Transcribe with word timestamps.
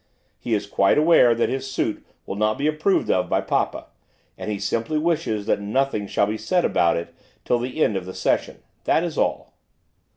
He 0.39 0.55
is 0.55 0.65
quite 0.65 0.97
aware 0.97 1.35
that 1.35 1.47
his 1.49 1.69
suit 1.69 2.03
will 2.25 2.33
not 2.33 2.57
be 2.57 2.65
approved 2.65 3.11
of 3.11 3.29
by 3.29 3.39
papa, 3.41 3.85
and 4.35 4.49
he 4.49 4.57
simply 4.57 4.97
wishes 4.97 5.45
that 5.45 5.61
nothing 5.61 6.07
shall 6.07 6.25
be 6.25 6.39
said 6.39 6.65
about 6.65 6.97
it 6.97 7.13
till 7.45 7.59
the 7.59 7.83
end 7.83 7.95
of 7.95 8.07
the 8.07 8.15
session, 8.15 8.63
that 8.85 9.03
is 9.03 9.15
all. 9.15 9.53